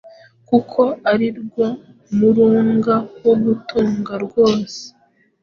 kuko 0.49 0.81
ari 1.11 1.27
rwo 1.39 1.67
murunga 2.17 2.95
wo 3.23 3.33
gutungana 3.43 4.15
rwose. 4.25 4.79